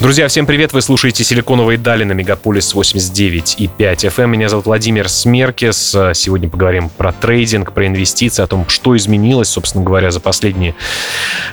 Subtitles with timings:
[0.00, 0.72] Друзья, всем привет!
[0.72, 4.28] Вы слушаете «Силиконовые дали» на Мегаполис 89 и 5 FM.
[4.28, 5.94] Меня зовут Владимир Смеркес.
[6.14, 10.74] Сегодня поговорим про трейдинг, про инвестиции, о том, что изменилось, собственно говоря, за последние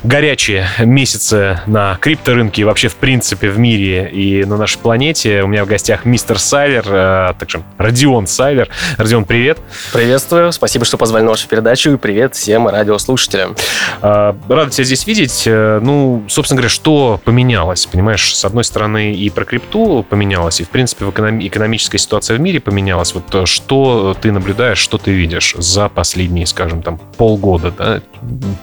[0.03, 5.43] горячие месяцы на крипторынке и вообще, в принципе, в мире и на нашей планете.
[5.43, 8.69] У меня в гостях мистер Сайлер, а также Родион Сайлер.
[8.97, 9.57] Родион, привет!
[9.91, 13.57] Приветствую, спасибо, что позвали на вашу передачу, и привет всем радиослушателям.
[14.01, 15.43] А, рад тебя здесь видеть.
[15.47, 18.36] Э, ну, собственно говоря, что поменялось, понимаешь?
[18.37, 22.39] С одной стороны, и про крипту поменялось, и, в принципе, в экономи- экономическая ситуация в
[22.39, 23.13] мире поменялась.
[23.13, 28.01] Вот э, что ты наблюдаешь, что ты видишь за последние, скажем, там, полгода, да,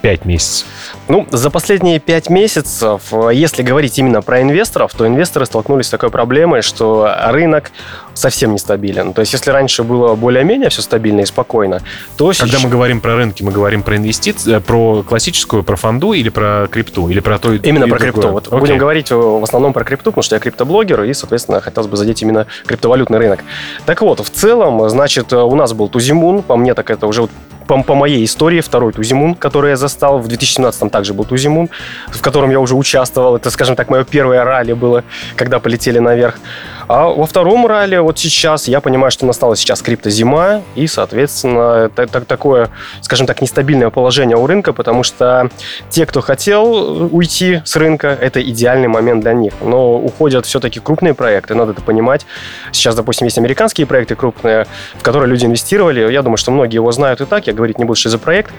[0.02, 0.66] пять месяцев?
[1.08, 5.90] Ну, за последние пять месяцев, э, если говорить именно про инвесторов, то инвесторы столкнулись с
[5.90, 7.72] такой проблемой, что рынок
[8.14, 9.12] совсем нестабилен.
[9.12, 11.82] То есть, если раньше было более-менее все стабильно и спокойно,
[12.16, 12.64] то Когда сейчас...
[12.64, 16.68] мы говорим про рынки, мы говорим про инвестиции, э, про классическую, про фонду или про
[16.70, 18.28] крипту, или про то Именно про крипту.
[18.28, 18.58] Вот okay.
[18.58, 22.22] будем говорить в основном про крипту, потому что я криптоблогер, и, соответственно, хотелось бы задеть
[22.22, 23.40] именно криптовалютный рынок.
[23.84, 27.30] Так вот, в целом, значит, у нас был Тузимун, по мне так это уже вот
[27.66, 30.18] по, по моей истории второй Тузимун, который я застал.
[30.18, 31.70] В 2017 также был Тузимун,
[32.08, 33.36] в котором я уже участвовал.
[33.36, 35.04] Это, скажем так, мое первое ралли было,
[35.36, 36.38] когда полетели наверх.
[36.86, 42.02] А во втором ралли вот сейчас я понимаю, что настала сейчас криптозима, и, соответственно, это,
[42.02, 42.68] это такое,
[43.00, 45.48] скажем так, нестабильное положение у рынка, потому что
[45.88, 49.54] те, кто хотел уйти с рынка, это идеальный момент для них.
[49.62, 52.26] Но уходят все-таки крупные проекты, надо это понимать.
[52.72, 56.12] Сейчас, допустим, есть американские проекты крупные, в которые люди инвестировали.
[56.12, 58.52] Я думаю, что многие его знают и так, я говорить не буду, что за проект.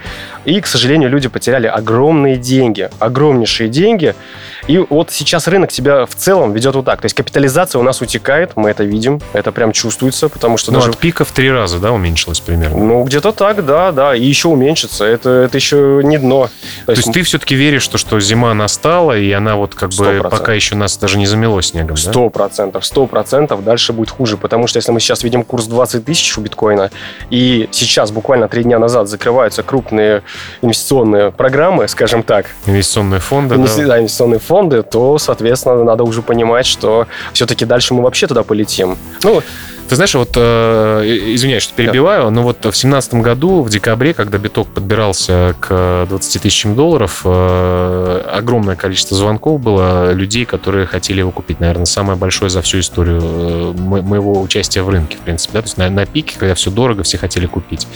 [0.46, 4.16] И, к сожалению, люди потеряли огромные деньги, огромнейшие деньги.
[4.68, 7.02] И вот сейчас рынок тебя в целом ведет вот так.
[7.02, 8.15] То есть капитализация у нас утекает,
[8.56, 10.92] мы это видим, это прям чувствуется, потому что ну, даже...
[10.92, 12.78] от пика в три раза, да, уменьшилось примерно?
[12.78, 15.06] Ну, где-то так, да, да, и еще уменьшится.
[15.06, 16.50] Это, это еще не дно.
[16.86, 19.92] То, То есть, есть ты все-таки веришь, что, что зима настала, и она вот как
[19.92, 20.22] 100%.
[20.22, 24.38] бы пока еще нас даже не замело снегом, Сто процентов, сто процентов дальше будет хуже,
[24.38, 26.92] потому что если мы сейчас видим курс 20 тысяч у биткоина,
[27.30, 30.24] и сейчас буквально три дня назад закрываются крупные
[30.62, 32.48] инвестиционные программы, скажем так.
[32.66, 33.82] Инвестиционные фонды, Инвести...
[33.82, 33.96] да.
[33.96, 38.98] Да, инвестиционные фонды, то, соответственно, надо уже понимать, что все-таки дальше мы вообще туда полетим.
[39.24, 39.42] Ну,
[39.88, 41.04] ты знаешь, вот, э,
[41.36, 46.42] извиняюсь, что перебиваю, но вот в семнадцатом году, в декабре, когда биток подбирался к 20
[46.42, 51.60] тысячам долларов, э, огромное количество звонков было людей, которые хотели его купить.
[51.60, 55.54] Наверное, самое большое за всю историю э, моего участия в рынке, в принципе.
[55.54, 55.62] Да?
[55.62, 57.88] То есть на, на пике, когда все дорого, все хотели купить.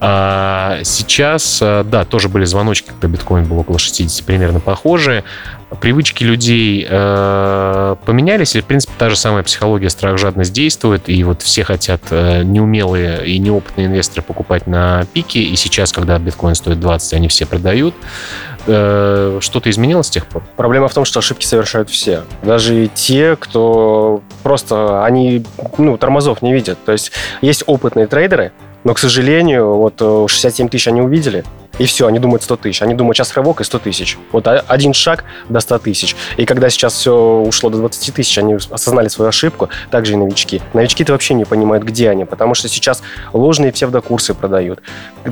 [0.00, 5.24] А сейчас, да, тоже были звоночки, когда биткоин был около 60, примерно похожие
[5.80, 11.22] привычки людей э, поменялись, и, в принципе, та же самая психология страх, жадность действует, и
[11.22, 16.54] вот все хотят э, неумелые и неопытные инвесторы покупать на пике, и сейчас, когда биткоин
[16.54, 17.94] стоит 20, они все продают.
[18.66, 20.42] Э, что-то изменилось с тех пор?
[20.56, 22.22] Проблема в том, что ошибки совершают все.
[22.42, 25.44] Даже те, кто просто, они,
[25.78, 26.78] ну, тормозов не видят.
[26.84, 28.52] То есть есть опытные трейдеры,
[28.84, 29.98] но, к сожалению, вот
[30.30, 31.44] 67 тысяч они увидели,
[31.78, 32.82] и все, они думают 100 тысяч.
[32.82, 34.18] Они думают, сейчас рывок и 100 тысяч.
[34.32, 36.16] Вот один шаг до 100 тысяч.
[36.36, 40.62] И когда сейчас все ушло до 20 тысяч, они осознали свою ошибку, также и новички.
[40.72, 43.02] Новички-то вообще не понимают, где они, потому что сейчас
[43.32, 44.80] ложные псевдокурсы продают.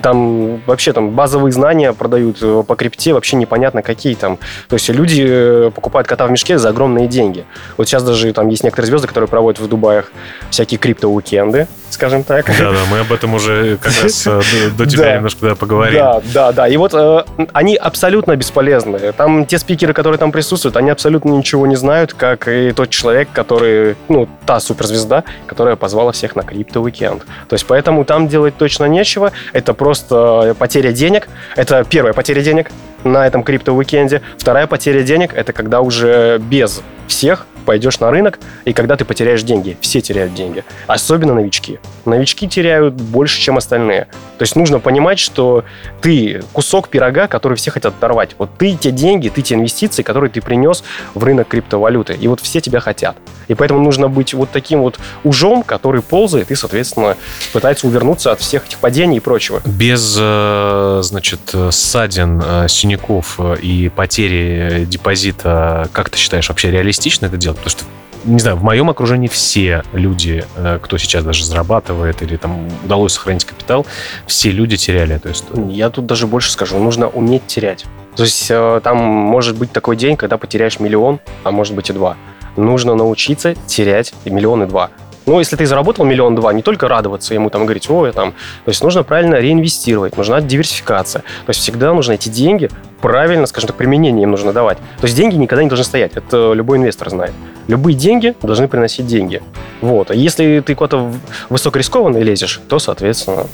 [0.03, 4.39] Там вообще там базовые знания продают э, по крипте, вообще непонятно какие там.
[4.69, 7.45] То есть люди э, покупают кота в мешке за огромные деньги.
[7.77, 10.11] Вот сейчас даже там есть некоторые звезды, которые проводят в Дубаях
[10.51, 12.47] всякие крипто-уикенды, скажем так.
[12.47, 16.01] Да-да, мы об этом уже как раз э, до тебя немножко поговорим.
[16.01, 16.69] Да, да, да.
[16.69, 19.12] И вот э, они абсолютно бесполезны.
[19.12, 23.28] Там те спикеры, которые там присутствуют, они абсолютно ничего не знают, как и тот человек,
[23.32, 27.25] который, ну, та суперзвезда, которая позвала всех на крипто уикенд.
[27.48, 29.32] То есть поэтому там делать точно нечего.
[29.53, 31.28] Это просто потеря денег.
[31.56, 32.70] Это первая потеря денег
[33.04, 34.22] на этом крипто уикенде.
[34.38, 39.43] Вторая потеря денег это когда уже без всех пойдешь на рынок, и когда ты потеряешь
[39.43, 40.64] деньги, все теряют деньги.
[40.87, 41.79] Особенно новички.
[42.05, 44.09] Новички теряют больше, чем остальные.
[44.38, 45.64] То есть нужно понимать, что
[46.00, 48.35] ты кусок пирога, который все хотят оторвать.
[48.38, 50.82] Вот ты те деньги, ты те инвестиции, которые ты принес
[51.14, 52.14] в рынок криптовалюты.
[52.14, 53.17] И вот все тебя хотят.
[53.49, 57.17] И поэтому нужно быть вот таким вот ужом, который ползает и, соответственно,
[57.53, 59.61] пытается увернуться от всех этих падений и прочего.
[59.64, 67.37] Без, э, значит, ссадин, э, синяков и потери депозита, как ты считаешь, вообще реалистично это
[67.37, 67.51] делать?
[67.52, 67.58] Делать.
[67.58, 67.84] Потому что
[68.25, 73.14] не знаю, в моем окружении все люди, э, кто сейчас даже зарабатывает или там удалось
[73.14, 73.84] сохранить капитал,
[74.26, 75.70] все люди теряли эту историю.
[75.70, 77.84] Я тут даже больше скажу, нужно уметь терять.
[78.14, 81.93] То есть э, там может быть такой день, когда потеряешь миллион, а может быть и
[81.93, 82.16] два.
[82.56, 84.90] Нужно научиться терять и миллион и два.
[85.27, 88.69] Ну, если ты заработал миллион два, не только радоваться ему, там, говорить, ой, там, то
[88.69, 91.23] есть нужно правильно реинвестировать, нужна диверсификация.
[91.23, 92.71] То есть всегда нужно эти деньги
[93.01, 94.79] правильно, скажем так, применение им нужно давать.
[94.79, 96.13] То есть деньги никогда не должны стоять.
[96.15, 97.33] Это любой инвестор знает.
[97.69, 99.43] Любые деньги должны приносить деньги.
[99.81, 100.11] Вот.
[100.11, 101.13] А если ты куда-то
[101.49, 103.47] высокорискованный лезешь, то, соответственно,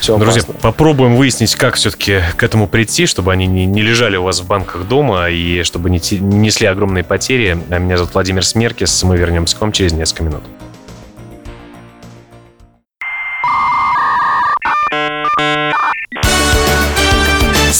[0.00, 0.60] все Друзья, опасно.
[0.60, 4.46] попробуем выяснить, как все-таки к этому прийти, чтобы они не, не лежали у вас в
[4.46, 7.58] банках дома и чтобы не, не несли огромные потери.
[7.68, 9.02] Меня зовут Владимир Смеркис.
[9.04, 10.42] Мы вернемся к вам через несколько минут.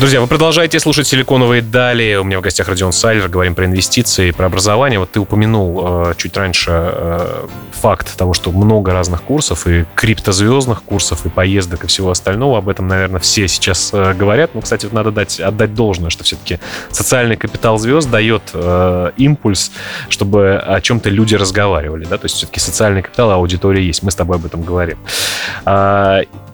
[0.00, 2.16] Друзья, вы продолжаете слушать «Силиконовые дали».
[2.16, 3.28] У меня в гостях Родион Сайлер.
[3.28, 4.98] Говорим про инвестиции, про образование.
[4.98, 10.84] Вот ты упомянул э, чуть раньше э, факт того, что много разных курсов, и криптозвездных
[10.84, 12.56] курсов, и поездок, и всего остального.
[12.56, 14.54] Об этом, наверное, все сейчас э, говорят.
[14.54, 16.60] Но, кстати, надо дать, отдать должное, что все-таки
[16.90, 19.70] социальный капитал звезд дает э, импульс,
[20.08, 22.06] чтобы о чем-то люди разговаривали.
[22.06, 22.16] Да?
[22.16, 24.02] То есть все-таки социальный капитал, аудитория есть.
[24.02, 24.96] Мы с тобой об этом говорим.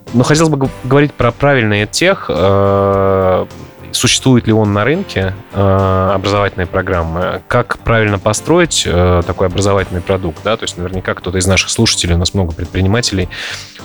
[0.06, 3.46] А, но хотелось бы говорить про правильный тех, э,
[3.92, 10.38] существует ли он на рынке, э, образовательной программы, как правильно построить э, такой образовательный продукт,
[10.44, 13.28] да, то есть наверняка кто-то из наших слушателей, у нас много предпринимателей,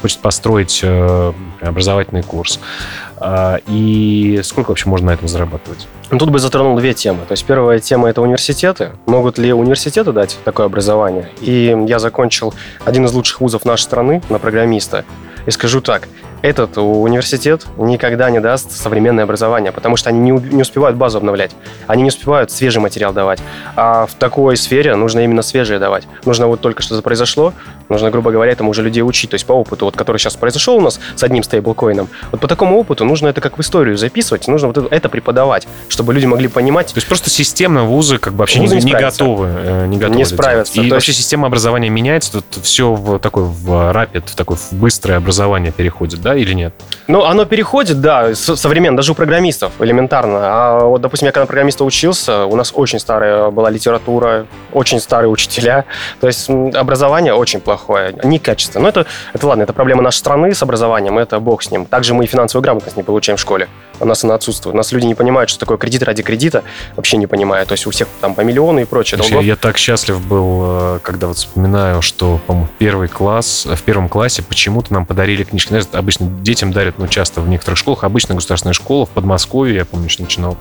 [0.01, 0.83] хочет построить
[1.61, 2.59] образовательный курс.
[3.67, 5.87] И сколько вообще можно на этом зарабатывать?
[6.11, 7.19] Ну, тут бы затронул две темы.
[7.25, 8.91] То есть первая тема– это университеты.
[9.05, 11.29] Могут ли университеты дать такое образование?
[11.39, 12.53] И я закончил
[12.83, 15.05] один из лучших вузов нашей страны на программиста.
[15.45, 16.09] И скажу так,
[16.41, 21.51] этот университет никогда не даст современное образование, потому что они не, не успевают базу обновлять,
[21.87, 23.39] они не успевают свежий материал давать.
[23.75, 26.07] А в такой сфере нужно именно свежее давать.
[26.25, 27.53] Нужно вот только что-то произошло,
[27.89, 29.29] нужно, грубо говоря, этому уже людей учить.
[29.29, 32.47] То есть по опыту, вот, который сейчас произошел у нас с одним стейблкоином, вот по
[32.47, 35.67] такому опыту нужно это как в историю записывать, нужно вот это преподавать,
[36.01, 36.87] чтобы люди могли понимать.
[36.87, 40.17] То есть просто системно вузы как бы вообще вузы не, не, готовы, э, не готовы.
[40.17, 40.81] Не справятся.
[40.81, 41.21] И То вообще есть...
[41.21, 46.19] система образования меняется, тут все в такой в рапид, в такое в быстрое образование переходит,
[46.21, 46.31] да?
[46.31, 46.73] да, или нет?
[47.07, 50.39] Ну, оно переходит, да, современно, даже у программистов, элементарно.
[50.41, 55.29] А вот, допустим, я когда программиста учился, у нас очень старая была литература, очень старые
[55.29, 55.85] учителя.
[56.19, 58.83] То есть образование очень плохое, некачественное.
[58.83, 61.85] Но это, это ладно, это проблема нашей страны с образованием, это бог с ним.
[61.85, 63.67] Также мы и финансовую грамотность не получаем в школе.
[64.01, 64.73] У нас она отсутствует.
[64.73, 66.63] У нас люди не понимают, что такое кредит ради кредита,
[66.95, 67.69] вообще не понимают.
[67.69, 69.19] То есть у всех там по миллиону и прочее.
[69.19, 74.09] Вообще, я так счастлив был, э, когда вот вспоминаю, что, по-моему, первый класс, в первом
[74.09, 75.69] классе почему-то нам подарили книжки.
[75.69, 79.85] Знаешь, обычно детям дарят, ну, часто в некоторых школах, обычно государственная школа в Подмосковье, я
[79.85, 80.57] помню, что начинал,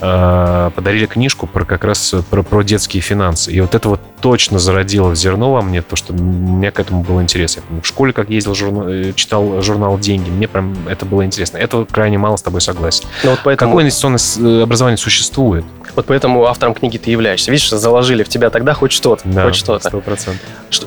[0.00, 3.52] э, подарили книжку про как раз про, про детские финансы.
[3.52, 7.02] И вот это вот точно зародило в зерно во мне, то, что мне к этому
[7.02, 7.60] было интересно.
[7.60, 11.24] Я помню, в школе, как ездил, журнал, э, читал журнал «Деньги», мне прям это было
[11.24, 11.58] интересно.
[11.58, 12.71] Это крайне мало с тобой согласен.
[12.80, 12.90] Но
[13.24, 13.70] ну, вот поэтому...
[13.70, 15.64] Какое инвестиционное э, образование существует?
[15.94, 17.50] Вот поэтому автором книги ты являешься.
[17.50, 19.22] Видишь, заложили в тебя тогда хоть что-то.
[19.24, 19.88] Да, хоть что-то.
[19.88, 20.42] Сто процентов.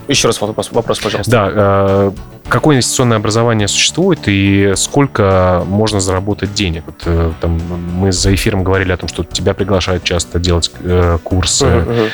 [0.08, 1.32] Еще раз вопрос, вопрос, пожалуйста.
[1.32, 2.14] Да,
[2.50, 6.84] какое инвестиционное образование существует и сколько можно заработать денег?
[6.86, 7.60] Вот, э, там,
[7.94, 11.66] мы за эфиром говорили о том, что тебя приглашают часто делать э, курсы.
[11.66, 12.08] Uh-huh.
[12.08, 12.10] Э,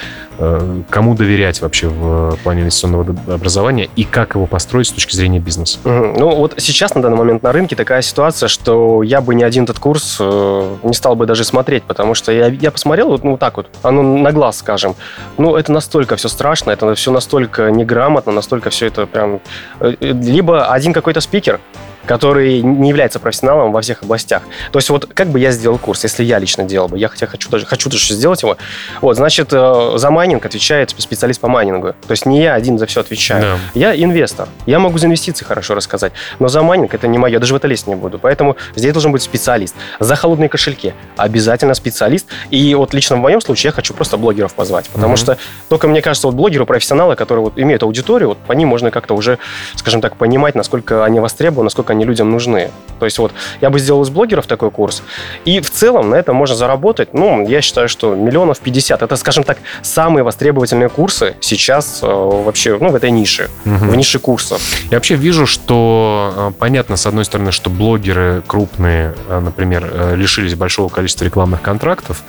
[0.89, 5.79] кому доверять вообще в плане инвестиционного образования и как его построить с точки зрения бизнеса?
[5.83, 9.63] Ну вот сейчас на данный момент на рынке такая ситуация, что я бы ни один
[9.63, 13.38] этот курс э, не стал бы даже смотреть, потому что я, я посмотрел вот ну
[13.38, 14.95] так вот, оно на глаз, скажем,
[15.38, 19.41] ну это настолько все страшно, это все настолько неграмотно, настолько все это прям...
[19.79, 21.59] Э, либо один какой-то спикер,
[22.05, 24.43] который не является профессионалом во всех областях.
[24.72, 27.27] То есть вот как бы я сделал курс, если я лично делал бы, я хотя
[27.27, 28.58] хочу даже, хочу даже сделать его,
[29.01, 31.93] вот, значит, э, за майнинг отвечает специалист по майнингу.
[32.08, 33.41] То есть не я один за все отвечаю.
[33.41, 33.58] Да.
[33.74, 34.48] Я инвестор.
[34.65, 37.58] Я могу за инвестиции хорошо рассказать, но за майнинг это не мое, я даже в
[37.58, 38.20] это лезть не буду.
[38.20, 39.75] Поэтому здесь должен быть специалист.
[40.00, 42.27] За холодные кошельки обязательно специалист.
[42.50, 45.38] И вот лично в моем случае я хочу просто блогеров позвать, потому mm что
[45.70, 49.13] только, мне кажется, вот блогеры, профессионалы, которые вот имеют аудиторию, вот по ним можно как-то
[49.13, 49.38] уже,
[49.75, 52.71] скажем так, понимать, насколько они востребованы, насколько они людям нужны.
[53.01, 55.01] То есть вот я бы сделал из блогеров такой курс,
[55.43, 59.01] и в целом на этом можно заработать, ну, я считаю, что миллионов 50.
[59.01, 63.86] Это, скажем так, самые востребовательные курсы сейчас э, вообще, ну, в этой нише, угу.
[63.86, 64.62] в нише курсов.
[64.91, 70.15] Я вообще вижу, что э, понятно, с одной стороны, что блогеры крупные, э, например, э,
[70.15, 72.21] лишились большого количества рекламных контрактов,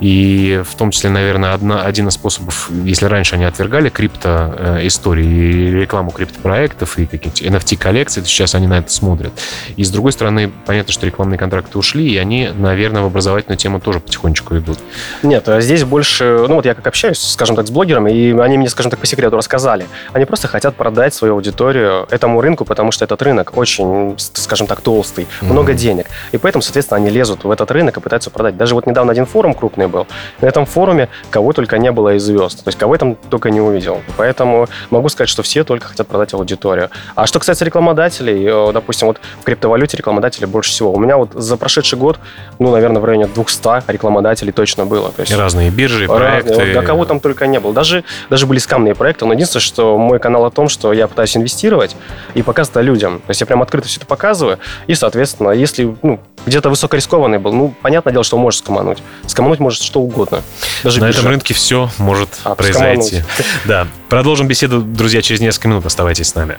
[0.00, 5.26] и в том числе, наверное, одна, один из способов, если раньше они отвергали крипто истории
[5.26, 9.32] и рекламу криптопроектов и какие-то NFT-коллекции, то сейчас они на это смотрят.
[9.76, 13.80] И с другой стороны, понятно, что рекламные контракты ушли, и они, наверное, в образовательную тему
[13.80, 14.78] тоже потихонечку идут.
[15.24, 18.58] Нет, а здесь больше, ну вот я как общаюсь, скажем так, с блогерами, и они
[18.58, 19.86] мне, скажем так, по секрету рассказали.
[20.12, 24.80] Они просто хотят продать свою аудиторию этому рынку, потому что этот рынок очень, скажем так,
[24.80, 25.52] толстый, mm-hmm.
[25.52, 26.06] много денег.
[26.30, 28.56] И поэтому, соответственно, они лезут в этот рынок и пытаются продать.
[28.56, 30.06] Даже вот недавно один форум крупный был.
[30.40, 32.62] На этом форуме кого только не было из звезд.
[32.62, 34.00] То есть кого я там только не увидел.
[34.16, 36.90] Поэтому могу сказать, что все только хотят продать аудиторию.
[37.16, 40.92] А что касается рекламодателей, э, допустим, вот в криптовалюте рекламодателей больше всего.
[40.92, 42.18] У меня вот за прошедший год,
[42.58, 45.10] ну, наверное, в районе 200 рекламодателей точно было.
[45.10, 46.50] То есть, разные биржи, проекты.
[46.50, 46.74] Разные.
[46.74, 47.72] Да кого там только не было.
[47.72, 49.24] Даже, даже были скамные проекты.
[49.24, 51.96] Но единственное, что мой канал о том, что я пытаюсь инвестировать
[52.34, 53.20] и показывать это людям.
[53.20, 54.58] То есть я прям открыто все это показываю.
[54.86, 58.98] И, соответственно, если ну, где-то высокорискованный был, ну, понятное дело, что можешь скомануть.
[59.26, 60.42] Скомануть может что угодно.
[60.84, 61.20] Даже На биржа.
[61.20, 63.22] этом рынке все может а, произойти.
[63.64, 63.86] Да.
[64.08, 65.86] Продолжим беседу, друзья, через несколько минут.
[65.86, 66.58] Оставайтесь с нами.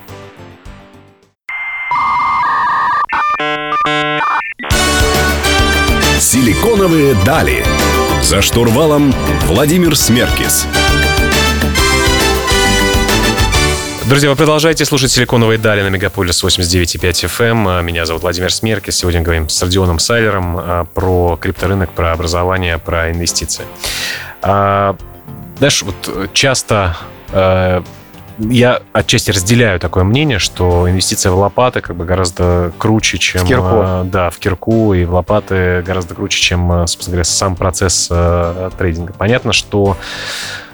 [6.34, 7.64] Силиконовые дали.
[8.20, 10.66] За штурвалом Владимир Смеркис.
[14.08, 17.84] Друзья, вы продолжаете слушать «Силиконовые дали» на Мегаполис 89.5 FM.
[17.84, 18.96] Меня зовут Владимир Смеркис.
[18.96, 23.64] Сегодня говорим с Родионом Сайлером а, про крипторынок, про образование, про инвестиции.
[24.42, 24.96] А,
[25.58, 26.96] знаешь, вот часто
[27.30, 27.84] а,
[28.38, 33.44] я отчасти разделяю такое мнение, что инвестиция в лопаты как бы гораздо круче, чем...
[33.44, 34.08] В кирку.
[34.10, 38.10] Да, в кирку и в лопаты гораздо круче, чем, собственно говоря, сам процесс
[38.78, 39.12] трейдинга.
[39.12, 39.96] Понятно, что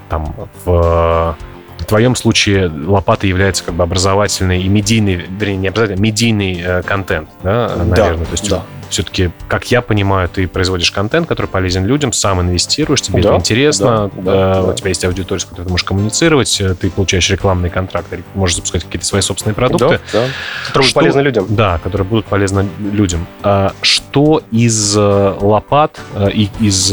[0.09, 1.37] там в
[1.81, 6.83] в твоем случае лопата является как бы образовательной и медийный, вернее, не образовательный, медийный э,
[6.83, 8.19] контент, да, наверное.
[8.19, 12.41] Да, То есть да все-таки, как я понимаю, ты производишь контент, который полезен людям, сам
[12.41, 15.71] инвестируешь, тебе да, это интересно, да, да, да, у тебя есть аудитория, с которой ты
[15.71, 20.01] можешь коммуницировать, э, ты получаешь рекламный контракт, можешь запускать какие-то свои собственные продукты.
[20.13, 20.27] Да, да.
[20.67, 21.47] Которые что, будут полезны людям.
[21.49, 23.27] Да, которые будут полезны людям.
[23.43, 26.91] А что из э, лопат э, и из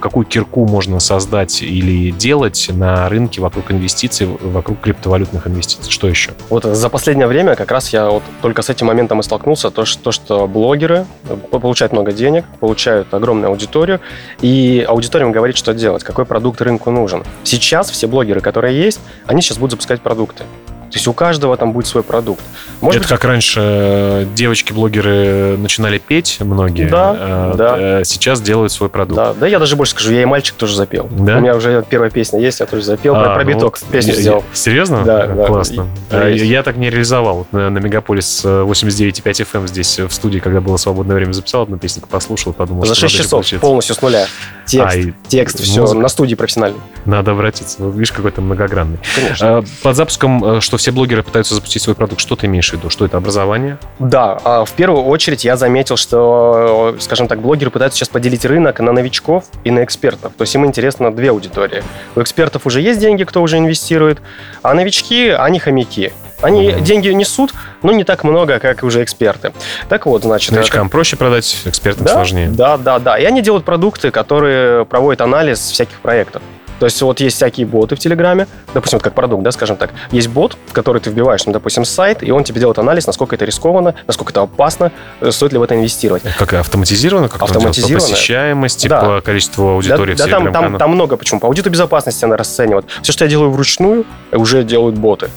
[0.00, 5.90] какую кирку можно создать или делать на рынке вокруг инвестиций, вокруг криптовалютных инвестиций?
[5.90, 6.32] Что еще?
[6.50, 9.84] Вот за последнее время как раз я вот только с этим моментом и столкнулся, то,
[9.84, 11.06] что блогеры
[11.50, 14.00] получают много денег, получают огромную аудиторию,
[14.40, 17.24] и аудитория говорит, что делать, какой продукт рынку нужен.
[17.44, 20.44] Сейчас все блогеры, которые есть, они сейчас будут запускать продукты.
[20.92, 22.42] То есть у каждого там будет свой продукт.
[22.82, 23.18] Может Это быть...
[23.18, 26.86] как раньше э, девочки-блогеры начинали петь, многие.
[26.86, 27.76] Да, а, да.
[27.78, 29.16] Э, сейчас делают свой продукт.
[29.16, 31.08] Да, да, я даже больше скажу, я и мальчик тоже запел.
[31.10, 31.38] Да?
[31.38, 33.16] У меня уже первая песня есть, я тоже запел.
[33.16, 34.44] А, про, про ну биток вот песню я, сделал.
[34.52, 35.02] Серьезно?
[35.02, 35.46] Да, да.
[35.46, 35.86] Классно.
[36.10, 37.46] Да, я, я так не реализовал.
[37.52, 41.78] На, на Мегаполис 89.5 FM эм здесь в студии, когда было свободное время, записал одну
[41.78, 43.60] песню, послушал, подумал, За 6 часов получится.
[43.60, 44.26] полностью с нуля.
[44.66, 46.00] Текст, а, и текст, все, музыка.
[46.00, 46.80] на студии профессиональный.
[47.06, 47.76] Надо обратиться.
[47.80, 48.98] Ну, видишь, какой-то многогранный.
[49.16, 49.58] Конечно.
[49.58, 52.90] А, под запуском, что все блогеры пытаются запустить свой продукт, что ты имеешь в виду?
[52.90, 53.78] Что это, образование?
[54.00, 58.80] Да, а, в первую очередь я заметил, что, скажем так, блогеры пытаются сейчас поделить рынок
[58.80, 60.32] на новичков и на экспертов.
[60.36, 61.84] То есть им интересно две аудитории.
[62.16, 64.20] У экспертов уже есть деньги, кто уже инвестирует,
[64.62, 66.12] а новички, они хомяки.
[66.40, 66.80] Они mm-hmm.
[66.80, 69.52] деньги несут, но не так много, как уже эксперты.
[69.88, 70.50] Так вот, значит...
[70.50, 70.90] Новичкам это...
[70.90, 72.48] проще продать, экспертам да, сложнее.
[72.48, 73.16] Да, да, да.
[73.18, 76.42] И они делают продукты, которые проводят анализ всяких проектов.
[76.82, 79.90] То есть вот есть всякие боты в Телеграме, допустим, вот как продукт, да, скажем так.
[80.10, 83.36] Есть бот, в который ты вбиваешь, ну, допустим, сайт, и он тебе делает анализ, насколько
[83.36, 86.24] это рискованно, насколько это опасно, э, стоит ли в это инвестировать.
[86.36, 87.28] Как автоматизировано?
[87.28, 88.00] Как автоматизировано.
[88.00, 89.00] По посещаемости, да.
[89.00, 91.38] по количеству аудитории да, да там, там, там много почему.
[91.38, 92.86] По аудиту безопасности она расценивает.
[93.00, 95.30] Все, что я делаю вручную, уже делают боты.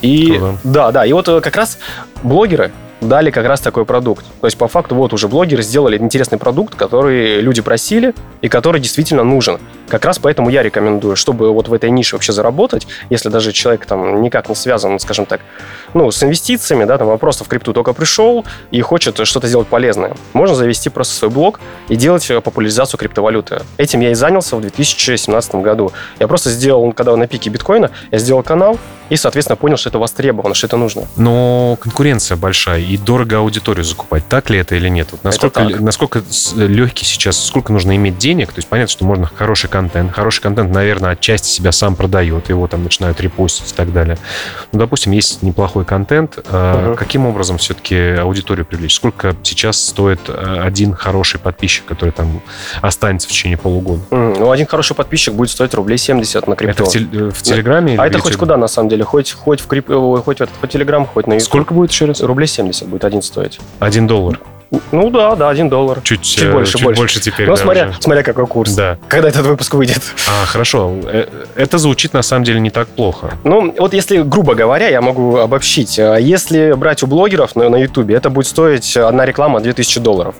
[0.00, 0.58] И Круто.
[0.64, 1.78] да, да, и вот э, как раз
[2.22, 4.24] блогеры, дали как раз такой продукт.
[4.40, 8.80] То есть, по факту, вот уже блогеры сделали интересный продукт, который люди просили и который
[8.80, 9.58] действительно нужен.
[9.88, 13.86] Как раз поэтому я рекомендую, чтобы вот в этой нише вообще заработать, если даже человек
[13.86, 15.40] там никак не связан, скажем так,
[15.94, 19.68] ну, с инвестициями, да, там, а просто в крипту только пришел и хочет что-то сделать
[19.68, 20.14] полезное.
[20.32, 23.62] Можно завести просто свой блог и делать популяризацию криптовалюты.
[23.76, 25.92] Этим я и занялся в 2017 году.
[26.18, 28.78] Я просто сделал, когда на пике биткоина, я сделал канал
[29.10, 31.02] и, соответственно, понял, что это востребовано, что это нужно.
[31.16, 34.28] Но конкуренция большая и дорого аудиторию закупать.
[34.28, 35.08] Так ли это или нет?
[35.12, 36.22] Вот насколько, насколько
[36.56, 38.52] легкий сейчас, сколько нужно иметь денег?
[38.52, 40.12] То есть понятно, что можно хороший контент.
[40.12, 44.18] Хороший контент, наверное, отчасти себя сам продает, его там начинают репостить и так далее.
[44.72, 46.38] Ну, допустим, есть неплохой контент.
[46.38, 46.96] Uh-huh.
[46.96, 48.94] Каким образом все-таки аудиторию привлечь?
[48.94, 52.42] Сколько сейчас стоит э, один хороший подписчик, который там
[52.82, 54.02] останется в течение полугода?
[54.10, 56.82] Ну, один хороший подписчик будет стоить рублей 70 на крипто.
[56.82, 57.96] Это в, тел- э, в Телеграме?
[57.98, 58.97] А это хоть куда, на самом деле?
[59.02, 59.88] Хоть, хоть в крип...
[59.88, 61.46] хоть в этот, хоть Телеграм, хоть на YouTube.
[61.46, 62.22] Сколько будет еще раз?
[62.22, 63.58] Рублей 70 будет один стоить.
[63.78, 64.40] Один доллар?
[64.92, 66.00] Ну да, да, один доллар.
[66.02, 67.00] Чуть, чуть больше, чуть больше.
[67.00, 67.46] больше теперь.
[67.46, 68.74] Ну, да, смотря, смотря какой курс.
[68.74, 68.98] Да.
[69.08, 70.02] Когда этот выпуск выйдет.
[70.28, 70.94] А, хорошо.
[71.54, 73.32] Это звучит на самом деле не так плохо.
[73.44, 75.96] Ну, вот если, грубо говоря, я могу обобщить.
[75.96, 80.34] Если брать у блогеров на, YouTube, это будет стоить одна реклама 2000 долларов.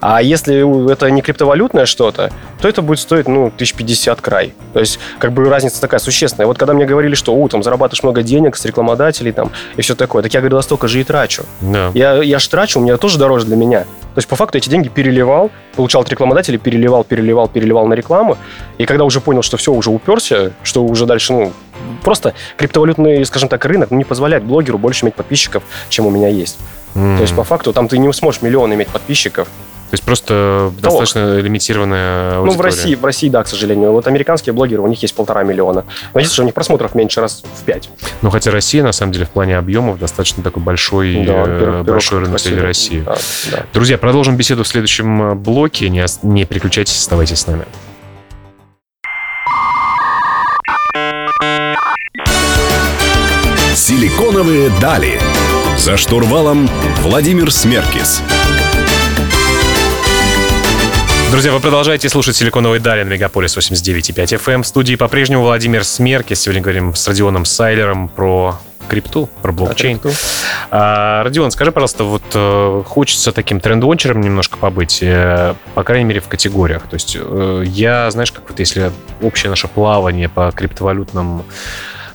[0.00, 4.54] А если это не криптовалютное что-то, то это будет стоить, ну, 1050 край.
[4.72, 6.46] То есть, как бы разница такая существенная.
[6.46, 9.94] Вот когда мне говорили, что, у, там, зарабатываешь много денег с рекламодателей, там, и все
[9.94, 11.44] такое, так я говорил, столько же и трачу.
[11.60, 11.90] Да.
[11.94, 13.80] Я, я же трачу, у меня тоже дороже для меня.
[13.80, 18.36] То есть, по факту, эти деньги переливал, получал от рекламодателей, переливал, переливал, переливал на рекламу.
[18.78, 21.52] И когда уже понял, что все, уже уперся, что уже дальше, ну,
[22.02, 26.28] просто криптовалютный, скажем так, рынок ну, не позволяет блогеру больше иметь подписчиков, чем у меня
[26.28, 26.58] есть.
[26.94, 27.16] Mm.
[27.16, 29.48] То есть, по факту, там ты не сможешь миллион иметь подписчиков.
[29.90, 30.82] То есть просто Толк.
[30.82, 32.56] достаточно лимитированная аудитория.
[32.56, 33.92] Ну, в России, в России, да, к сожалению.
[33.92, 35.84] Вот американские блогеры, у них есть полтора миллиона.
[36.12, 37.88] Но видите, что у них просмотров меньше раз в пять.
[38.20, 41.86] Ну, хотя Россия, на самом деле, в плане объемов достаточно такой большой, да, э, пирог,
[41.86, 43.00] большой рынок среди России.
[43.00, 43.16] Да,
[43.50, 43.64] да.
[43.72, 45.88] Друзья, продолжим беседу в следующем э, блоке.
[45.88, 47.64] Не, не переключайтесь, оставайтесь с нами.
[53.74, 55.18] Силиконовые дали.
[55.78, 56.68] За штурвалом
[57.00, 58.20] Владимир Смеркис.
[61.30, 64.52] Друзья, вы продолжаете слушать «Силиконовые дали» на Мегаполис 89.5 FM.
[64.54, 64.62] Эм.
[64.62, 66.32] В студии по-прежнему Владимир Смерки.
[66.32, 68.58] Сегодня говорим с Родионом Сайлером про
[68.88, 70.00] крипту, про блокчейн.
[70.70, 76.20] А, Родион, скажи, пожалуйста, вот э, хочется таким тренд-вончером немножко побыть, э, по крайней мере,
[76.20, 76.84] в категориях.
[76.88, 81.44] То есть э, я, знаешь, как вот если общее наше плавание по криптовалютным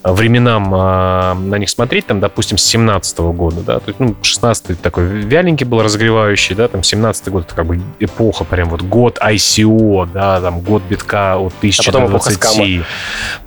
[0.04, 4.82] временам а, на них смотреть, там, допустим, с 17 года, да, то есть, ну, 16
[4.82, 9.18] такой вяленький был разогревающий, да, там, 17 год, это как бы эпоха, прям вот год
[9.20, 12.84] ICO, да, там, год битка от 1000 а до 20.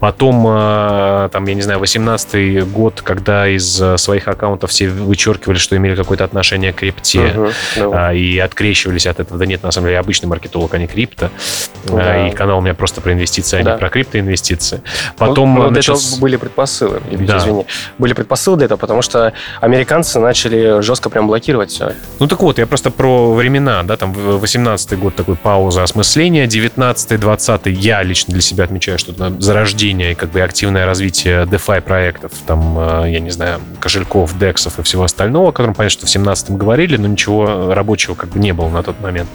[0.01, 5.59] Потом, а, там, я не знаю, 18 год, когда из а, своих аккаунтов все вычеркивали,
[5.59, 8.15] что имели какое-то отношение к крипте, угу, да.
[8.15, 9.39] и открещивались от этого.
[9.39, 11.31] Да нет, на самом деле, обычный маркетолог, а не крипто.
[11.85, 12.29] Да.
[12.29, 13.73] И канал у меня просто про инвестиции, а да.
[13.73, 14.81] не про криптоинвестиции.
[15.19, 15.55] Потом...
[15.55, 15.99] Ну, начал...
[16.19, 17.39] были предпосылы, да.
[17.39, 17.67] извини.
[17.99, 21.93] Были предпосылы для этого, потому что американцы начали жестко прям блокировать все.
[22.21, 27.17] Ну так вот, я просто про времена, да, там 18-й год такой пауза осмысления, 19-й,
[27.17, 31.81] 20-й я лично для себя отмечаю, что это зарождение и как бы активное развитие DeFi
[31.81, 36.07] проектов, там, э, я не знаю, кошельков, дексов и всего остального, о котором, понятно, что
[36.07, 39.29] в 17-м говорили, но ничего рабочего как бы не было на тот момент.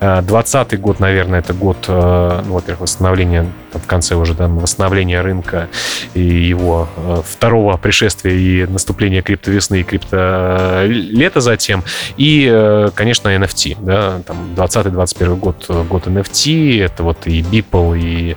[0.00, 5.68] 20 год, наверное, это год, э, ну, во-первых, восстановления, в конце уже, да, восстановления рынка
[6.14, 11.82] и его э, второго пришествия и наступления криптовесны и криптолета затем.
[12.16, 18.36] И, конечно, NFT, да, там 20-21 год, год NFT, это вот и Beeple, и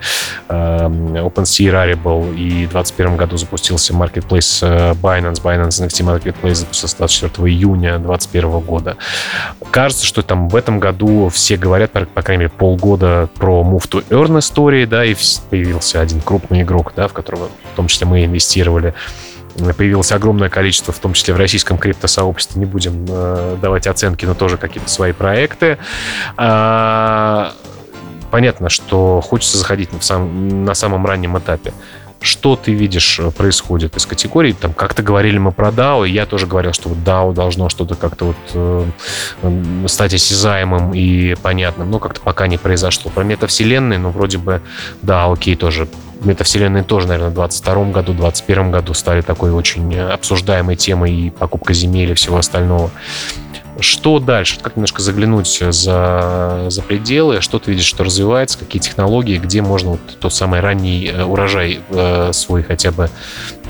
[0.49, 7.49] э, OpenSea Rarible, и в 2021 году запустился marketplace Binance, Binance NFT Marketplace запустился 24
[7.49, 8.97] июня 2021 года.
[9.71, 14.03] Кажется, что там в этом году все говорят, по крайней мере, полгода про Move to
[14.09, 15.15] Earn истории, да, и
[15.49, 18.93] появился один крупный игрок, да, в которого в том числе мы инвестировали.
[19.75, 24.35] Появилось огромное количество, в том числе в российском криптосообществе, не будем э, давать оценки, но
[24.35, 25.79] тоже какие-то свои проекты.
[26.35, 27.53] А,
[28.29, 31.73] понятно, что хочется заходить на, сам, на самом раннем этапе
[32.21, 34.53] что ты видишь э, происходит из категорий?
[34.53, 37.95] Там как-то говорили мы про DAO, и я тоже говорил, что вот DAO должно что-то
[37.95, 43.11] как-то вот э, стать осязаемым и понятным, но как-то пока не произошло.
[43.11, 44.61] Про метавселенные, ну, вроде бы,
[45.01, 45.87] да, окей, тоже
[46.23, 51.73] метавселенные тоже, наверное, в 22 году, 21 году стали такой очень обсуждаемой темой и покупка
[51.73, 52.91] земель и всего остального.
[53.79, 54.57] Что дальше?
[54.61, 57.41] Как немножко заглянуть за, за пределы?
[57.41, 58.57] Что ты видишь, что развивается?
[58.57, 59.37] Какие технологии?
[59.37, 63.09] Где можно вот тот самый ранний э, урожай э, свой хотя бы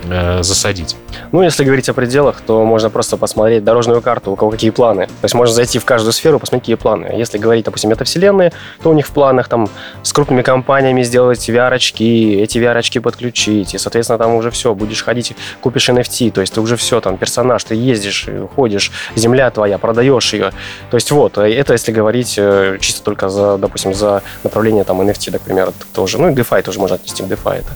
[0.10, 0.96] э, засадить?
[1.32, 5.08] Ну, если говорить о пределах, то можно просто посмотреть дорожную карту, у кого какие планы.
[5.08, 7.14] То есть можно зайти в каждую сферу, посмотреть, какие планы.
[7.16, 9.70] Если говорить, допустим, метавселенные, то у них в планах там
[10.04, 15.36] с крупными компаниями сделать VR-очки, эти VR-очки подключить, и, соответственно, там уже все, будешь ходить,
[15.62, 20.34] купишь NFT, то есть ты уже все, там, персонаж, ты ездишь, ходишь, земля твоя, продаешь
[20.34, 20.52] ее.
[20.90, 25.32] То есть вот, это если говорить э, чисто только за, допустим, за направление там NFT,
[25.32, 26.18] например, тоже.
[26.18, 27.60] Ну и DeFi тоже можно отнести DeFi.
[27.60, 27.76] Это.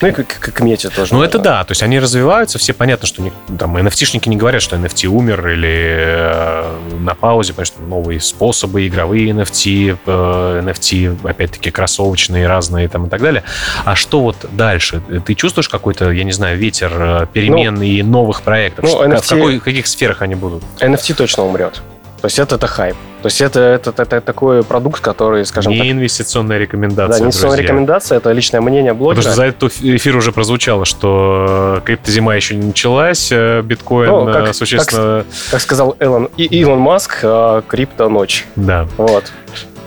[0.00, 1.14] Ну и к, к, к мете тоже.
[1.14, 4.62] Ну это да, то есть они развиваются, все понятно, что не, там NFT-шники не говорят,
[4.62, 11.28] что NFT умер или э, на паузе, потому что новые способы, игровые NFT, э, NFT,
[11.28, 13.42] опять-таки, кроссовочные разные там и так далее.
[13.84, 15.02] А что вот дальше?
[15.24, 18.84] Ты чувствуешь какой-то, я не знаю, ветер э, перемен ну, и новых проектов?
[18.84, 20.62] Ну, NFT, в, какой, в каких сферах они будут?
[20.80, 21.82] NFT точно умрет.
[22.20, 22.96] То есть это, это хайп.
[23.22, 25.88] То есть это, это, это, это такой продукт, который, скажем не так...
[25.88, 27.72] инвестиционная рекомендация, Да, не инвестиционная друзья.
[27.72, 29.22] рекомендация, это личное мнение блогера.
[29.22, 34.32] Потому что за этот эфир уже прозвучало, что криптозима еще не началась, э, биткоин Ну,
[34.32, 35.24] как- э, существенно...
[35.50, 38.46] Как сказал Элон, и Илон Маск, э, крипто ночь.
[38.56, 38.86] Да.
[38.96, 39.32] Вот.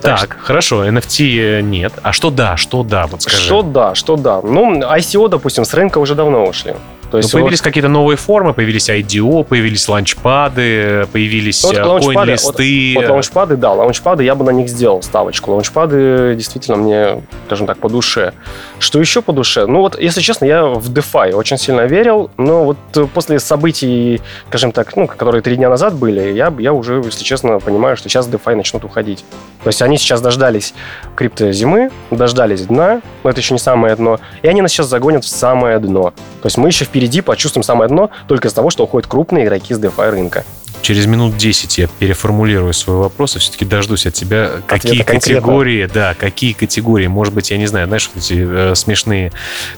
[0.01, 1.93] Так Так, хорошо, NFT нет.
[2.01, 3.37] А что да, что да, вот скажи.
[3.37, 4.41] Что да, что да.
[4.41, 6.73] Ну, ICO, допустим, с рынка уже давно ушли.
[7.13, 12.15] То Ну, есть появились какие-то новые формы, появились IDO, появились ланчпады, появились Вот э, лаунчпады,
[12.15, 12.93] коин-листы.
[12.95, 15.51] Вот лаунчпады, да, лаунчпады, я бы на них сделал ставочку.
[15.51, 18.33] Лаунчпады действительно мне, скажем так, по душе.
[18.79, 19.67] Что еще по душе?
[19.67, 24.19] Ну вот, если честно, я в DeFi очень сильно верил, но вот э, после событий,
[24.47, 28.09] скажем так, ну, которые три дня назад были, я, я уже, если честно, понимаю, что
[28.09, 29.23] сейчас DeFi начнут уходить.
[29.63, 30.73] То есть они сейчас дождались
[31.15, 35.29] криптозимы, дождались дна, но это еще не самое дно, и они нас сейчас загонят в
[35.29, 36.11] самое дно.
[36.41, 39.73] То есть мы еще впереди почувствуем самое дно только из-за того, что уходят крупные игроки
[39.73, 40.43] с DeFi рынка.
[40.83, 45.35] Через минут 10 я переформулирую свой вопрос и все-таки дождусь от тебя, какие конкретно.
[45.35, 49.31] категории, да, какие категории, может быть, я не знаю, знаешь, эти э, смешные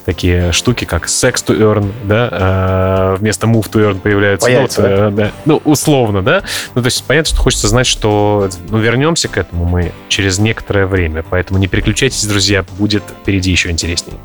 [0.03, 4.87] такие штуки, как sex to earn, да, э, вместо move to earn появляются, Появится, ну,
[4.87, 6.41] э, да, ну, условно, да,
[6.73, 10.87] ну, то есть понятно, что хочется знать, что, ну, вернемся к этому мы через некоторое
[10.87, 14.17] время, поэтому не переключайтесь, друзья, будет впереди еще интереснее.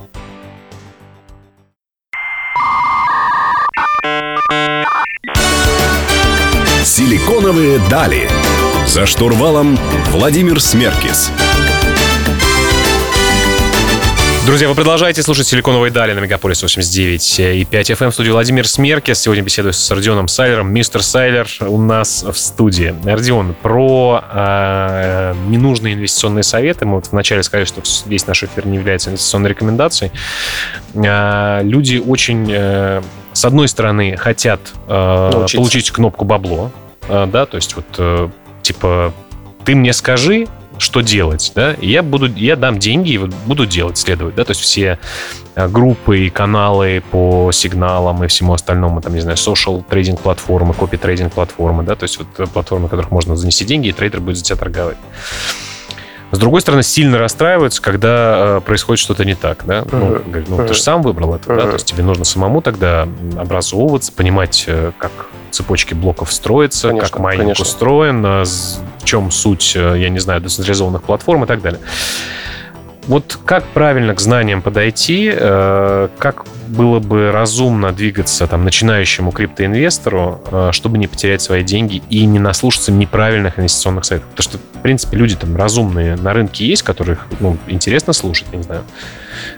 [7.01, 8.29] Силиконовые дали.
[8.87, 9.79] За штурвалом
[10.11, 11.33] Владимир Смеркис.
[14.45, 18.69] Друзья, вы продолжаете слушать «Силиконовые дали» на Мегаполис 89 и 5 FM в студии Владимир
[18.69, 19.19] Смеркес.
[19.19, 20.75] Сегодня беседую с Родионом Сайлером.
[20.75, 22.95] Мистер Сайлер у нас в студии.
[23.03, 26.85] Родион, про э, ненужные инвестиционные советы.
[26.85, 30.13] Мы вот вначале сказали, что весь наш эфир не является инвестиционной рекомендацией.
[30.93, 33.01] Э, люди очень, э,
[33.33, 35.57] с одной стороны, хотят э, Научиться.
[35.57, 36.71] получить кнопку бабло,
[37.27, 38.29] да, то есть вот э,
[38.63, 39.13] типа
[39.65, 40.47] ты мне скажи,
[40.79, 44.45] что делать, да, и я буду, я дам деньги и вот буду делать, следовать, да,
[44.45, 44.99] то есть все
[45.55, 50.73] э, группы и каналы по сигналам и всему остальному, там, не знаю, social трейдинг платформы,
[50.73, 53.93] копи трейдинг платформы, да, то есть вот э, платформы, на которых можно занести деньги, и
[53.93, 54.97] трейдер будет за тебя торговать.
[56.33, 59.85] С другой стороны, сильно расстраиваются, когда э, происходит что-то не так, да.
[59.91, 60.31] Ну, Мгм.
[60.31, 64.13] говорят, ну, ты же сам выбрал это, да, то есть тебе нужно самому тогда образовываться,
[64.13, 65.11] понимать, э, как
[65.51, 67.63] цепочки блоков строятся, Конечно, как майнинг конечно.
[67.63, 71.81] устроен, а, в чем суть, э, я не знаю, децентрализованных платформ и так далее.
[73.07, 80.41] Вот как правильно к знаниям подойти, э, как было бы разумно двигаться там начинающему криптоинвестору,
[80.51, 84.29] э, чтобы не потерять свои деньги и не наслушаться неправильных инвестиционных советов?
[84.31, 88.59] Потому что, в принципе, люди там разумные на рынке есть, которых ну, интересно слушать, я
[88.59, 88.83] не знаю.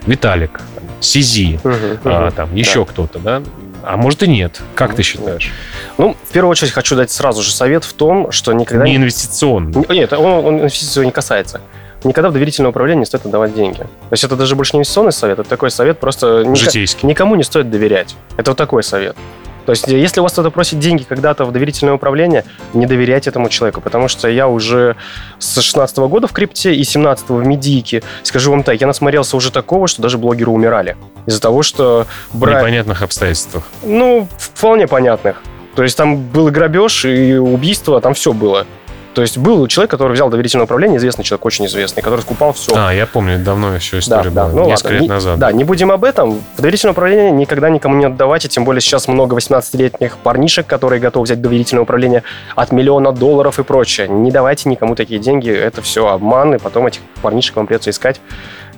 [0.06, 0.60] Виталик,
[1.00, 2.32] Сизи, Мгм, а, мгм.
[2.32, 3.42] там еще кто-то, да?
[3.82, 4.60] А может и нет.
[4.74, 5.50] Как ты считаешь?
[5.98, 8.84] Ну, в первую очередь хочу дать сразу же совет в том, что никогда...
[8.84, 9.84] Не инвестиционно.
[9.88, 11.60] Не- Нет, он, он инвестиций не касается.
[12.04, 13.78] Никогда в доверительное управление не стоит отдавать деньги.
[13.78, 16.54] То есть это даже больше не инвестиционный совет, это такой совет просто...
[16.54, 17.06] Житейский.
[17.08, 18.16] Никому не стоит доверять.
[18.36, 19.16] Это вот такой совет.
[19.64, 22.44] То есть, если у вас кто-то просит деньги когда-то в доверительное управление,
[22.74, 24.96] не доверяйте этому человеку, потому что я уже
[25.38, 29.52] с 16 года в крипте и 17 в медийке, скажу вам так, я насмотрелся уже
[29.52, 30.96] такого, что даже блогеры умирали.
[31.26, 32.58] Из-за того, что В брать...
[32.58, 33.64] непонятных обстоятельствах.
[33.82, 35.42] Ну, вполне понятных.
[35.76, 38.66] То есть там был грабеж, и убийство, там все было.
[39.14, 42.72] То есть был человек, который взял доверительное управление, известный человек, очень известный, который скупал все.
[42.74, 44.94] А, я помню, давно еще история да, была, ну несколько ладно.
[44.94, 45.38] лет Не- назад.
[45.38, 46.40] Да, не будем об этом.
[46.56, 51.24] В доверительное управление никогда никому не отдавайте, тем более сейчас много 18-летних парнишек, которые готовы
[51.24, 52.22] взять доверительное управление
[52.56, 54.08] от миллиона долларов и прочее.
[54.08, 58.20] Не давайте никому такие деньги, это все обман, и потом этих парнишек вам придется искать,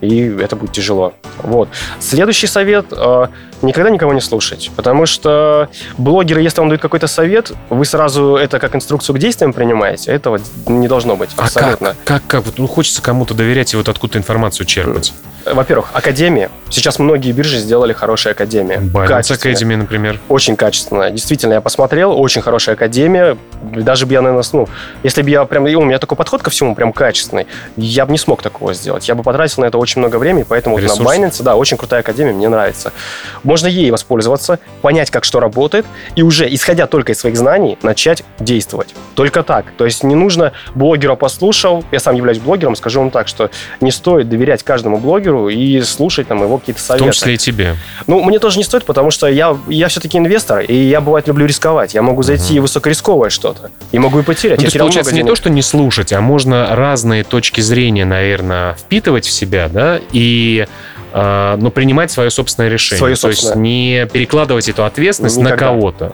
[0.01, 1.14] и это будет тяжело.
[1.42, 1.68] Вот.
[2.01, 3.27] Следующий совет э,
[3.62, 8.59] никогда никого не слушать, потому что блогеры, если вам дают какой-то совет, вы сразу это
[8.59, 11.95] как инструкцию к действиям принимаете, этого не должно быть А абсолютно.
[12.05, 12.47] как, как, как?
[12.47, 15.12] Вот, ну, хочется кому-то доверять и вот откуда информацию черпать.
[15.47, 16.49] Во-первых, академии.
[16.71, 18.79] Сейчас многие биржи сделали хорошие академии.
[18.79, 19.37] Binance.
[19.37, 20.19] Academy, например.
[20.29, 21.11] Очень качественная.
[21.11, 23.37] Действительно, я посмотрел, очень хорошая академия.
[23.62, 24.69] Даже бы я, наверное, ну,
[25.03, 25.64] если бы я прям...
[25.64, 27.47] У меня такой подход ко всему прям качественный.
[27.77, 29.07] Я бы не смог такого сделать.
[29.09, 31.03] Я бы потратил на это очень много времени, поэтому вот на.
[31.03, 32.93] Binance, да, очень крутая академия, мне нравится.
[33.44, 38.24] Можно ей воспользоваться, понять, как что работает, и уже, исходя только из своих знаний, начать
[38.38, 38.94] действовать.
[39.14, 39.66] Только так.
[39.76, 43.90] То есть не нужно блогера послушал, я сам являюсь блогером, скажу вам так, что не
[43.90, 47.04] стоит доверять каждому блогеру и слушать там его какие-то В советы.
[47.04, 47.76] том числе и тебе.
[48.07, 51.46] Ну, мне тоже не стоит, потому что я, я все-таки инвестор, и я, бывает, люблю
[51.46, 51.94] рисковать.
[51.94, 54.59] Я могу зайти в высокорисковое что-то, и могу и потерять.
[54.59, 55.30] Ну, то я терял получается, не денег.
[55.30, 60.66] то, что не слушать, а можно разные точки зрения, наверное, впитывать в себя, да, и
[61.14, 62.98] но принимать свое собственное решение.
[62.98, 63.62] Свое То есть собственное.
[63.62, 65.55] не перекладывать эту ответственность Никогда.
[65.55, 66.12] на кого-то.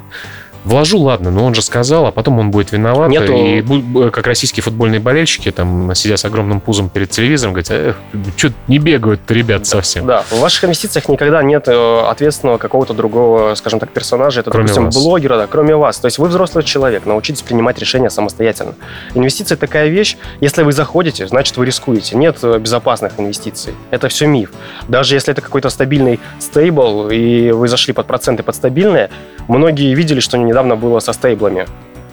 [0.65, 3.11] Вложу, ладно, но он же сказал, а потом он будет виноват.
[3.11, 3.35] Нету...
[3.35, 7.95] И как российские футбольные болельщики, там, сидя с огромным пузом перед телевизором, говорят, э,
[8.37, 10.07] что не бегают ребят совсем.
[10.07, 14.41] Да, в ваших инвестициях никогда нет э, ответственного какого-то другого, скажем так, персонажа.
[14.41, 14.95] Это, кроме допустим, вас.
[14.97, 15.99] блогера, да, кроме вас.
[15.99, 18.75] То есть вы взрослый человек, научитесь принимать решения самостоятельно.
[19.15, 22.17] Инвестиции такая вещь, если вы заходите, значит вы рискуете.
[22.17, 23.75] Нет э, безопасных инвестиций.
[23.91, 24.51] Это все миф.
[24.89, 29.11] Даже если это какой-то стабильный стейбл, и вы зашли под проценты под стабильные,
[29.49, 31.67] многие видели, что недавно было со стейблами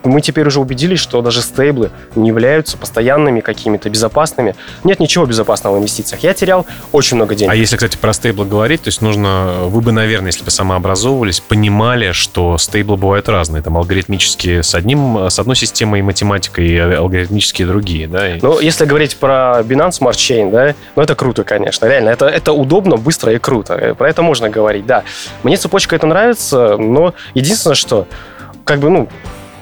[0.07, 4.55] мы теперь уже убедились, что даже стейблы не являются постоянными какими-то безопасными.
[4.83, 6.23] Нет ничего безопасного в инвестициях.
[6.23, 7.51] Я терял очень много денег.
[7.51, 11.39] А если, кстати, про стейблы говорить, то есть нужно, вы бы, наверное, если бы самообразовывались,
[11.39, 13.61] понимали, что стейблы бывают разные.
[13.61, 18.23] Там алгоритмические с, одним, с одной системой математикой и алгоритмические другие, да?
[18.41, 21.85] Ну, если говорить про Binance Smart Chain, да, ну, это круто, конечно.
[21.85, 23.95] Реально, это, это удобно, быстро и круто.
[23.97, 25.03] Про это можно говорить, да.
[25.43, 28.07] Мне цепочка это нравится, но единственное, что
[28.63, 29.07] как бы, ну,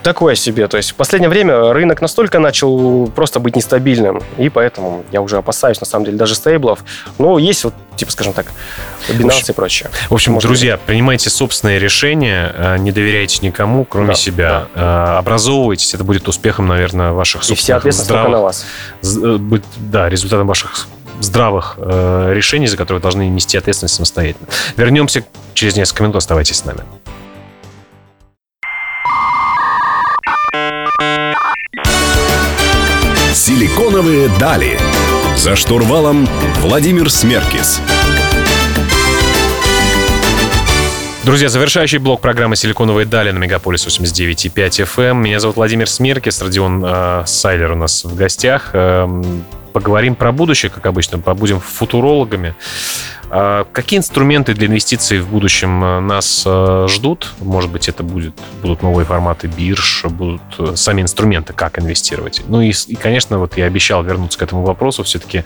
[0.06, 0.68] такое себе.
[0.68, 5.38] То есть в последнее время рынок настолько начал просто быть нестабильным, и поэтому я уже
[5.38, 6.86] опасаюсь, на самом деле, даже стейблов.
[7.18, 8.46] Но есть вот, типа, скажем так,
[9.10, 9.90] Binance и прочее.
[10.10, 14.68] В общем, Может друзья, принимайте собственные решения, э, не доверяйте никому, кроме да, себя.
[14.76, 15.16] Да.
[15.16, 18.66] Э, образовывайтесь, это будет успехом, наверное, ваших собственных И вся ответственность здравых, на вас.
[19.04, 20.88] Э, да, результатом ваших
[21.20, 24.48] здравых э, решений, за которые вы должны нести ответственность самостоятельно.
[24.78, 26.18] Вернемся через несколько минут.
[26.18, 26.82] Оставайтесь с нами.
[33.36, 34.80] Силиконовые дали.
[35.36, 36.26] За штурвалом
[36.62, 37.82] Владимир Смеркис.
[41.26, 45.02] Друзья, завершающий блок программы «Силиконовые дали» на Мегаполис 89.5 FM.
[45.02, 45.18] Эм.
[45.22, 48.70] Меня зовут Владимир Смеркис, Родион э, Сайлер у нас в гостях.
[48.72, 49.06] Э,
[49.76, 52.56] поговорим про будущее, как обычно, побудем футурологами.
[53.30, 57.34] А какие инструменты для инвестиций в будущем э, нас э, ждут?
[57.40, 62.42] Может быть, это будет, будут новые форматы бирж, будут э, сами инструменты, как инвестировать.
[62.48, 65.44] Ну и, и конечно, вот я обещал вернуться к этому вопросу все-таки.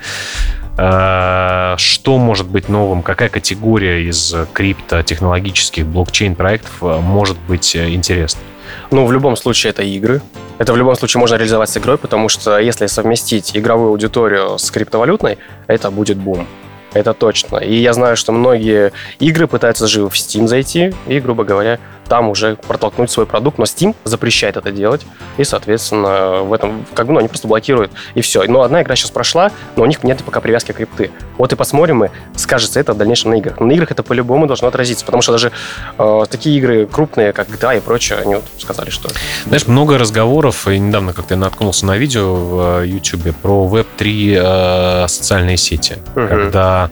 [0.75, 3.01] Что может быть новым?
[3.01, 8.43] Какая категория из криптотехнологических блокчейн-проектов может быть интересной?
[8.91, 10.21] Ну, в любом случае, это игры.
[10.59, 14.69] Это в любом случае можно реализовать с игрой, потому что если совместить игровую аудиторию с
[14.71, 16.45] криптовалютной, это будет бум.
[16.93, 17.57] Это точно.
[17.57, 22.27] И я знаю, что многие игры пытаются даже в Steam зайти и, грубо говоря, там
[22.27, 25.05] уже протолкнуть свой продукт, но Steam запрещает это делать,
[25.37, 28.43] и, соответственно, в этом, как бы, ну, они просто блокируют, и все.
[28.43, 31.11] Но одна игра сейчас прошла, но у них нет пока привязки к крипты.
[31.37, 33.59] Вот и посмотрим мы, скажется это в дальнейшем на играх.
[33.59, 35.51] на играх это по-любому должно отразиться, потому что даже
[35.97, 39.09] э, такие игры крупные, как GTA и прочее, они вот сказали, что...
[39.45, 45.03] Знаешь, много разговоров, и недавно как-то я наткнулся на видео в YouTube э, про Web3
[45.03, 46.27] э, социальные сети, угу.
[46.27, 46.89] когда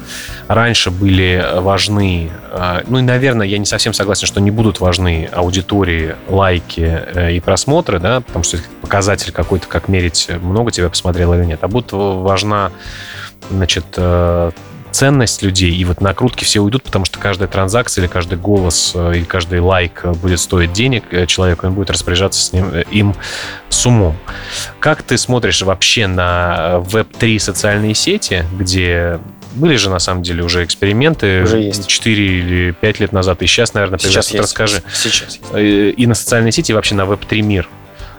[0.47, 5.06] раньше были важны, э, ну и, наверное, я не совсем согласен, что не будут важны
[5.07, 10.71] важны аудитории, лайки э, и просмотры, да, потому что это показатель какой-то, как мерить, много
[10.71, 12.71] тебя посмотрело или нет, а будут важна,
[13.49, 14.51] значит, э,
[14.91, 19.13] ценность людей, и вот накрутки все уйдут, потому что каждая транзакция или каждый голос э,
[19.15, 23.15] или каждый лайк будет стоить денег человеку, он будет распоряжаться с ним, им
[23.69, 24.17] с умом.
[24.79, 29.19] Как ты смотришь вообще на Web3 социальные сети, где
[29.57, 31.43] были же, на самом деле, уже эксперименты.
[31.43, 31.87] Уже есть.
[31.87, 33.41] 4 или 5 лет назад.
[33.41, 34.41] И сейчас, наверное, сейчас есть.
[34.41, 34.81] расскажи.
[34.93, 35.41] Сейчас есть.
[35.53, 37.69] Э, и на социальной сети, и вообще на Web3 мир.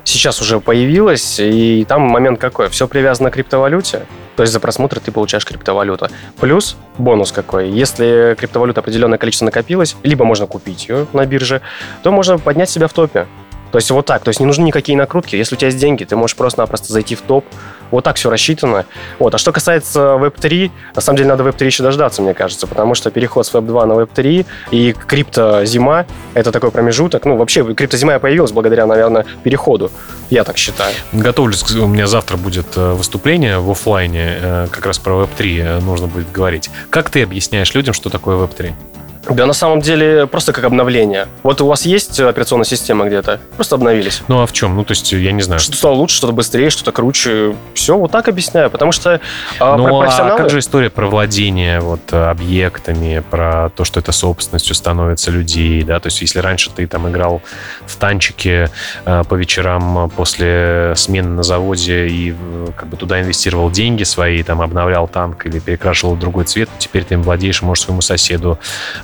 [0.05, 2.71] Сейчас уже появилось, и там момент какой?
[2.71, 4.07] Все привязано к криптовалюте.
[4.37, 6.09] То есть за просмотр ты получаешь криптовалюту.
[6.41, 7.69] Плюс бонус какой.
[7.69, 11.61] Если криптовалюта определенное количество накопилось, либо можно купить ее на бирже,
[12.03, 13.27] то можно поднять себя в топе.
[13.71, 14.23] То есть вот так.
[14.23, 15.37] То есть не нужны никакие накрутки.
[15.37, 17.45] Если у тебя есть деньги, ты можешь просто-напросто зайти в топ.
[17.91, 18.85] Вот так все рассчитано.
[19.19, 19.35] Вот.
[19.35, 23.11] А что касается Web3, на самом деле надо Web3 еще дождаться, мне кажется, потому что
[23.11, 27.25] переход с Web2 на Web3 и крипто-зима– это такой промежуток.
[27.25, 29.91] Ну, вообще, крипто-зима появилась благодаря, наверное, переходу.
[30.31, 30.95] Я так считаю.
[31.13, 31.63] Готовлюсь.
[31.71, 36.07] У меня завтра будет э, выступление в офлайне, э, как раз про Web3 э, нужно
[36.07, 36.71] будет говорить.
[36.91, 38.73] Как ты объясняешь людям, что такое Web3?
[39.29, 41.29] Да, на самом деле, просто как обновление.
[41.43, 44.23] Вот у вас есть операционная система где-то, просто обновились.
[44.29, 44.77] Ну, а в чем?
[44.77, 45.61] Ну, то есть, я не знаю.
[45.61, 47.55] Что-то стало лучше, что-то быстрее, что-то круче.
[47.75, 48.71] Все, вот так объясняю.
[48.71, 49.21] Потому что
[49.61, 50.35] а, ну, профессионалы...
[50.35, 55.83] а как же история про владение вот объектами, про то, что это собственностью становится людей,
[55.83, 56.01] да?
[56.01, 57.43] То есть, если раньше ты там играл
[57.87, 58.71] в танчики
[59.05, 62.35] э, по вечерам после смены на заводе и
[62.77, 67.15] как бы туда инвестировал деньги свои, там обновлял танк или перекрашивал другой цвет, теперь ты
[67.15, 68.59] им владеешь можешь своему соседу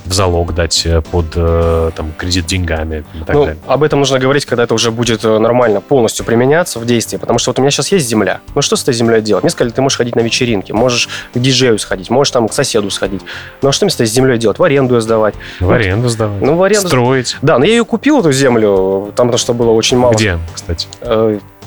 [0.05, 3.61] в залог дать э, под э, там, кредит деньгами и так ну, далее.
[3.67, 7.51] Об этом нужно говорить, когда это уже будет нормально полностью применяться в действии, потому что
[7.51, 8.41] вот у меня сейчас есть земля.
[8.55, 9.45] Ну что с этой землей делать?
[9.45, 12.91] Мне сказали, ты можешь ходить на вечеринки, можешь к диджею сходить, можешь там к соседу
[12.91, 13.23] сходить.
[13.63, 14.59] Ну а что мне с этой землей делать?
[14.59, 15.35] В аренду ее сдавать?
[15.61, 16.43] В аренду сдавать.
[16.43, 16.89] Ну, в аренду...
[16.89, 17.37] Строить.
[17.43, 20.13] Да, но я ее купил, эту землю, там то, что было очень мало.
[20.15, 20.89] Где, кстати?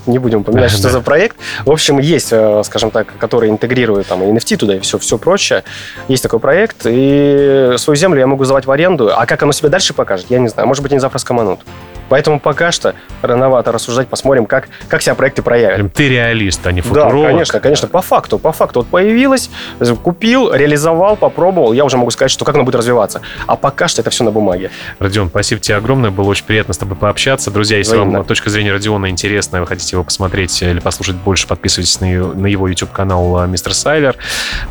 [0.08, 1.38] Не будем упоминать, что за проект.
[1.66, 5.18] В общем, есть, э, скажем так, который интегрирует там и NFT туда, и все, все
[5.18, 5.64] прочее.
[6.08, 9.12] Есть такой проект, и свою землю я могу сдавать в аренду.
[9.16, 10.68] А как оно себя дальше покажет, я не знаю.
[10.68, 11.60] Может быть, они завтра скоманут.
[12.10, 15.94] Поэтому пока что рановато рассуждать, посмотрим, как, как себя проекты проявят.
[15.94, 17.26] Ты реалист, а не футуролог.
[17.26, 18.40] Да, конечно, конечно, по факту.
[18.40, 19.50] По факту вот появилось,
[20.04, 23.22] купил, реализовал, попробовал, я уже могу сказать, что как оно будет развиваться.
[23.46, 24.72] А пока что это все на бумаге.
[25.00, 27.52] Родион, спасибо тебе огромное, было очень приятно с тобой пообщаться.
[27.52, 28.20] Друзья, если Взаимно.
[28.20, 32.68] вам точка зрения Родиона интересная, вы хотите его посмотреть или послушать больше, подписывайтесь на, его
[32.68, 34.16] YouTube-канал э, Мистер Сайлер.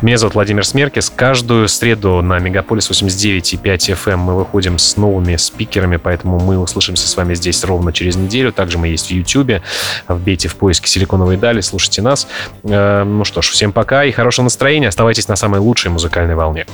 [0.01, 1.11] Меня зовут Владимир Смеркис.
[1.13, 7.15] Каждую среду на Мегаполис 89.5 FM мы выходим с новыми спикерами, поэтому мы услышимся с
[7.15, 8.51] вами вами здесь ровно через неделю.
[8.51, 9.61] Также мы есть в YouTube.
[10.07, 12.27] Вбейте в поиске «Силиконовые дали», слушайте нас.
[12.63, 14.87] Э, ну что ж, всем пока и хорошего настроения.
[14.87, 16.65] Оставайтесь на самой лучшей музыкальной волне.